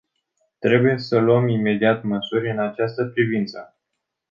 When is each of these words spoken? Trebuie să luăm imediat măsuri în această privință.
Trebuie 0.59 0.97
să 0.97 1.17
luăm 1.19 1.47
imediat 1.47 2.03
măsuri 2.03 2.49
în 2.51 2.59
această 2.59 3.05
privință. 3.13 3.75